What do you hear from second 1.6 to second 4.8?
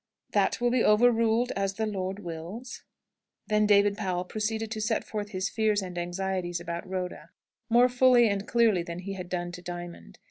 the Lord wills." Then David Powell proceeded